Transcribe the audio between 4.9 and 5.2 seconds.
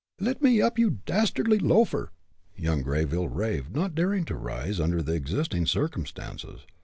the